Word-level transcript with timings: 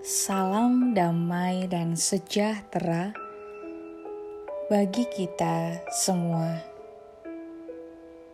Salam 0.00 0.96
damai 0.96 1.68
dan 1.68 1.92
sejahtera 1.92 3.12
bagi 4.72 5.04
kita 5.04 5.76
semua. 5.92 6.56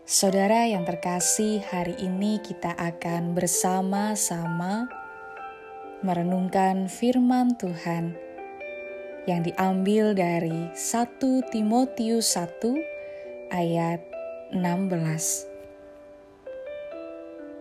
Saudara 0.07 0.71
yang 0.71 0.87
terkasih, 0.87 1.67
hari 1.67 1.99
ini 1.99 2.39
kita 2.39 2.71
akan 2.71 3.35
bersama-sama 3.35 4.87
merenungkan 6.07 6.87
firman 6.87 7.59
Tuhan 7.59 8.15
yang 9.27 9.43
diambil 9.43 10.15
dari 10.15 10.71
1 10.71 11.51
Timotius 11.51 12.39
1 12.39 12.63
ayat 13.51 14.07
16. 14.55 15.56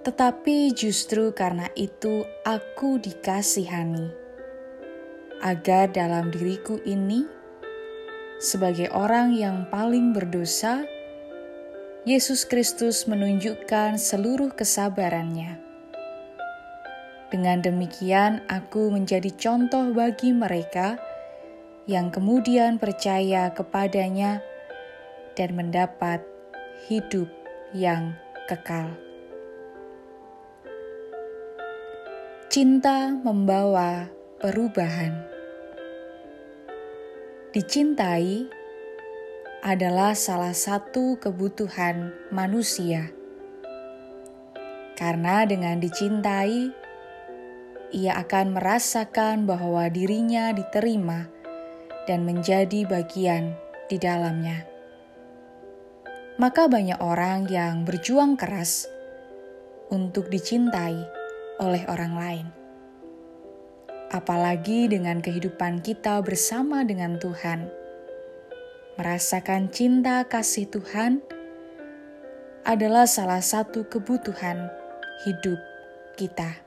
Tetapi 0.06 0.70
justru 0.78 1.34
karena 1.34 1.66
itu 1.74 2.30
aku 2.46 3.02
dikasihani, 3.02 4.14
agar 5.42 5.90
dalam 5.90 6.30
diriku 6.30 6.78
ini, 6.86 7.26
sebagai 8.38 8.94
orang 8.94 9.34
yang 9.34 9.66
paling 9.74 10.14
berdosa, 10.14 10.86
Yesus 12.06 12.46
Kristus 12.46 13.10
menunjukkan 13.10 13.98
seluruh 13.98 14.54
kesabarannya. 14.54 15.58
Dengan 17.34 17.66
demikian, 17.66 18.46
aku 18.46 18.94
menjadi 18.94 19.34
contoh 19.34 19.90
bagi 19.90 20.30
mereka 20.30 21.02
yang 21.90 22.14
kemudian 22.14 22.78
percaya 22.78 23.50
kepadanya 23.58 24.38
dan 25.34 25.58
mendapat 25.58 26.22
hidup 26.86 27.26
yang 27.74 28.14
kekal. 28.46 29.05
Cinta 32.56 33.12
membawa 33.12 34.08
perubahan. 34.40 35.12
Dicintai 37.52 38.48
adalah 39.60 40.16
salah 40.16 40.56
satu 40.56 41.20
kebutuhan 41.20 42.16
manusia, 42.32 43.12
karena 44.96 45.44
dengan 45.44 45.84
dicintai, 45.84 46.72
ia 47.92 48.24
akan 48.24 48.56
merasakan 48.56 49.44
bahwa 49.44 49.92
dirinya 49.92 50.56
diterima 50.56 51.28
dan 52.08 52.24
menjadi 52.24 52.88
bagian 52.88 53.52
di 53.92 54.00
dalamnya. 54.00 54.64
Maka, 56.40 56.72
banyak 56.72 57.04
orang 57.04 57.52
yang 57.52 57.84
berjuang 57.84 58.40
keras 58.40 58.88
untuk 59.92 60.32
dicintai 60.32 61.25
oleh 61.60 61.84
orang 61.88 62.14
lain. 62.16 62.48
Apalagi 64.12 64.88
dengan 64.88 65.20
kehidupan 65.20 65.84
kita 65.84 66.22
bersama 66.24 66.86
dengan 66.86 67.20
Tuhan, 67.20 67.68
merasakan 68.96 69.68
cinta 69.74 70.24
kasih 70.24 70.72
Tuhan 70.72 71.20
adalah 72.66 73.06
salah 73.06 73.44
satu 73.44 73.86
kebutuhan 73.86 74.72
hidup 75.28 75.60
kita. 76.16 76.66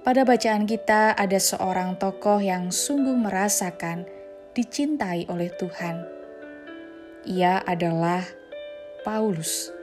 Pada 0.00 0.24
bacaan 0.24 0.64
kita, 0.64 1.12
ada 1.12 1.38
seorang 1.38 2.00
tokoh 2.00 2.40
yang 2.40 2.72
sungguh 2.72 3.14
merasakan 3.14 4.08
dicintai 4.56 5.28
oleh 5.28 5.52
Tuhan. 5.54 6.02
Ia 7.28 7.60
adalah 7.68 8.24
Paulus. 9.04 9.79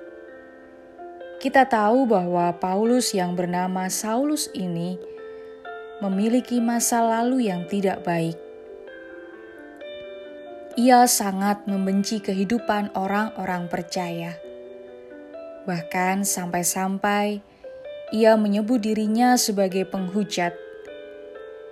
Kita 1.37 1.69
tahu 1.69 2.09
bahwa 2.09 2.49
Paulus 2.57 3.13
yang 3.13 3.37
bernama 3.37 3.93
Saulus 3.93 4.49
ini 4.57 4.97
memiliki 6.01 6.57
masa 6.57 7.05
lalu 7.05 7.45
yang 7.45 7.69
tidak 7.69 8.01
baik. 8.01 8.33
Ia 10.81 11.05
sangat 11.05 11.69
membenci 11.69 12.25
kehidupan 12.25 12.89
orang-orang 12.97 13.69
percaya. 13.69 14.33
Bahkan 15.69 16.25
sampai-sampai 16.25 17.45
ia 18.17 18.33
menyebut 18.33 18.81
dirinya 18.81 19.37
sebagai 19.37 19.85
penghujat, 19.85 20.57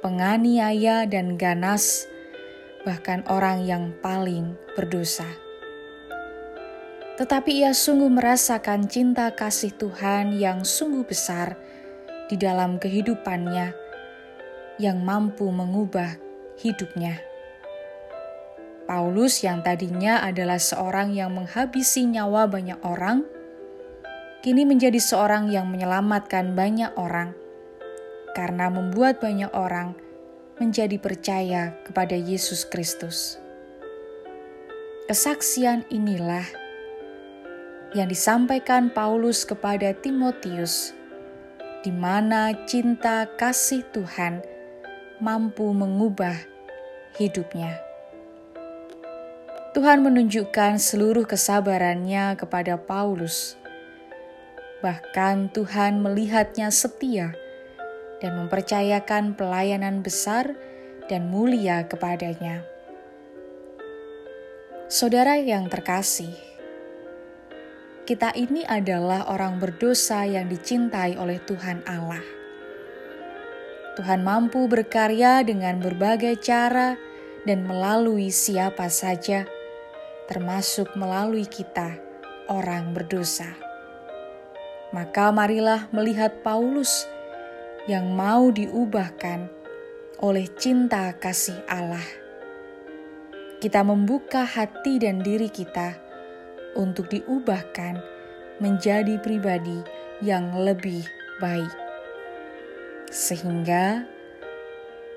penganiaya 0.05 1.09
dan 1.09 1.41
ganas, 1.41 2.05
bahkan 2.85 3.25
orang 3.25 3.65
yang 3.65 3.97
paling 3.97 4.53
berdosa 4.77 5.44
tetapi 7.15 7.63
ia 7.63 7.71
sungguh 7.71 8.11
merasakan 8.11 8.91
cinta 8.91 9.31
kasih 9.31 9.71
Tuhan 9.79 10.35
yang 10.35 10.67
sungguh 10.67 11.07
besar 11.07 11.55
di 12.27 12.35
dalam 12.35 12.75
kehidupannya, 12.75 13.71
yang 14.83 14.99
mampu 14.99 15.47
mengubah 15.47 16.19
hidupnya. 16.59 17.23
Paulus, 18.85 19.41
yang 19.41 19.65
tadinya 19.65 20.21
adalah 20.21 20.61
seorang 20.61 21.15
yang 21.15 21.33
menghabisi 21.33 22.05
nyawa 22.05 22.45
banyak 22.45 22.77
orang, 22.85 23.25
kini 24.45 24.61
menjadi 24.67 25.01
seorang 25.01 25.49
yang 25.49 25.71
menyelamatkan 25.71 26.53
banyak 26.53 26.93
orang 26.99 27.33
karena 28.35 28.67
membuat 28.67 29.23
banyak 29.23 29.49
orang 29.55 29.95
menjadi 30.59 30.99
percaya 30.99 31.73
kepada 31.87 32.13
Yesus 32.13 32.67
Kristus. 32.67 33.39
Kesaksian 35.07 35.87
inilah 35.89 36.64
yang 37.95 38.11
disampaikan 38.11 38.91
Paulus 38.91 39.47
kepada 39.47 39.95
Timotius, 39.95 40.91
di 41.79 41.95
mana 41.95 42.51
cinta 42.67 43.23
kasih 43.39 43.87
Tuhan 43.95 44.43
mampu 45.23 45.71
mengubah 45.71 46.35
hidupnya. 47.15 47.79
Tuhan 49.71 50.03
menunjukkan 50.03 50.75
seluruh 50.75 51.23
kesabarannya 51.23 52.35
kepada 52.35 52.75
Paulus. 52.75 53.55
Bahkan 54.83 55.55
Tuhan 55.55 56.03
melihatnya 56.03 56.71
setia 56.75 57.31
dan 58.19 58.31
mempercayakan 58.39 59.35
pelayanan 59.39 60.03
besar 60.03 60.55
dan 61.07 61.31
mulia 61.31 61.87
kepadanya. 61.87 62.63
Saudara 64.87 65.35
yang 65.41 65.67
terkasih, 65.67 66.44
kita 68.05 68.29
ini 68.37 68.61
adalah 68.61 69.25
orang 69.33 69.57
berdosa 69.57 70.29
yang 70.29 70.45
dicintai 70.45 71.17
oleh 71.17 71.41
Tuhan 71.41 71.81
Allah. 71.89 72.21
Tuhan 73.97 74.21
mampu 74.21 74.69
berkarya 74.69 75.41
dengan 75.41 75.81
berbagai 75.81 76.37
cara 76.37 76.93
dan 77.49 77.65
melalui 77.65 78.29
siapa 78.29 78.93
saja, 78.93 79.49
termasuk 80.29 80.93
melalui 80.93 81.49
kita, 81.49 81.97
orang 82.45 82.93
berdosa. 82.93 83.49
Maka, 84.93 85.33
marilah 85.33 85.89
melihat 85.89 86.45
Paulus 86.45 87.09
yang 87.89 88.13
mau 88.13 88.53
diubahkan 88.53 89.49
oleh 90.21 90.45
cinta 90.61 91.09
kasih 91.17 91.57
Allah. 91.65 92.05
Kita 93.57 93.81
membuka 93.81 94.45
hati 94.45 95.01
dan 95.01 95.25
diri 95.25 95.49
kita 95.49 96.04
untuk 96.75 97.07
diubahkan 97.09 97.99
menjadi 98.59 99.19
pribadi 99.19 99.83
yang 100.23 100.51
lebih 100.55 101.03
baik, 101.43 101.71
sehingga 103.11 104.07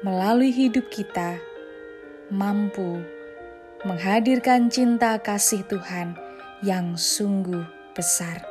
melalui 0.03 0.51
hidup 0.55 0.87
kita 0.91 1.39
mampu 2.31 3.03
menghadirkan 3.87 4.71
cinta 4.71 5.19
kasih 5.23 5.63
Tuhan 5.71 6.19
yang 6.67 6.99
sungguh 6.99 7.63
besar, 7.95 8.43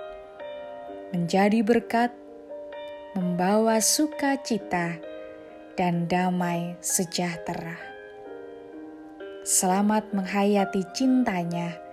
menjadi 1.12 1.63
berkat, 1.63 2.12
membawa 3.12 3.83
sukacita, 3.83 4.95
dan 5.75 6.07
damai 6.07 6.80
sejahtera. 6.80 7.75
Selamat 9.48 10.12
menghayati 10.12 10.83
cintanya 10.92 11.87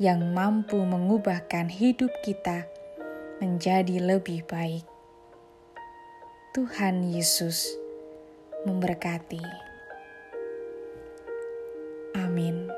yang 0.00 0.32
mampu 0.32 0.80
mengubahkan 0.80 1.68
hidup 1.68 2.08
kita 2.24 2.64
menjadi 3.36 4.00
lebih 4.00 4.48
baik. 4.48 4.88
Tuhan 6.56 7.04
Yesus 7.04 7.76
memberkati. 8.64 9.44
Amin. 12.16 12.69